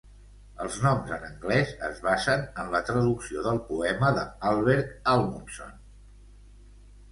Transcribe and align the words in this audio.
Els 0.63 0.77
noms 0.85 1.11
en 1.17 1.27
anglès 1.27 1.73
es 1.87 2.01
basen 2.05 2.47
en 2.63 2.73
la 2.77 2.81
traducció 2.89 3.45
del 3.49 3.61
poema 3.69 4.11
de 4.17 4.25
Hallberg 4.47 4.99
Hallmundsson. 5.15 5.79